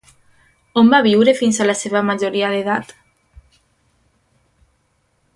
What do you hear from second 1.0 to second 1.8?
viure fins a la